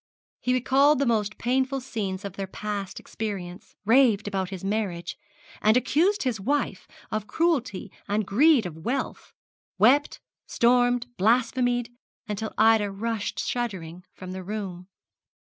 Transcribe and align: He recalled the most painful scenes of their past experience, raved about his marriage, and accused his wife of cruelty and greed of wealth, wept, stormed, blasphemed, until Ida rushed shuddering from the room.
He 0.39 0.53
recalled 0.55 0.97
the 0.97 1.05
most 1.05 1.37
painful 1.37 1.79
scenes 1.79 2.25
of 2.25 2.33
their 2.33 2.47
past 2.47 2.99
experience, 2.99 3.75
raved 3.85 4.27
about 4.27 4.49
his 4.49 4.63
marriage, 4.63 5.15
and 5.61 5.77
accused 5.77 6.23
his 6.23 6.39
wife 6.41 6.87
of 7.11 7.27
cruelty 7.27 7.91
and 8.07 8.25
greed 8.25 8.65
of 8.65 8.77
wealth, 8.77 9.31
wept, 9.77 10.19
stormed, 10.47 11.05
blasphemed, 11.17 11.89
until 12.27 12.51
Ida 12.57 12.89
rushed 12.89 13.37
shuddering 13.45 14.03
from 14.11 14.31
the 14.31 14.41
room. 14.43 14.87